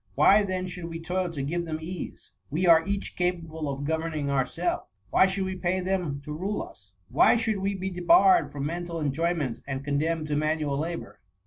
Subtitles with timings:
[0.15, 2.31] Why then should we toil to give them ease?
[2.49, 4.87] We are each capable of governing' ourselves.
[5.11, 6.93] Why should we pay them to rule us?
[7.09, 11.19] Why should we be debarred from mental enjoyments and condemned to manual labour?